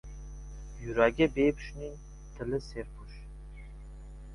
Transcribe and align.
•Yuragi 0.83 1.25
bepushtning 1.35 1.95
tili 2.35 2.59
serpush. 2.71 3.17